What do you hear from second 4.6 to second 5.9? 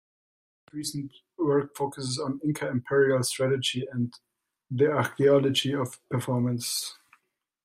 the archaeology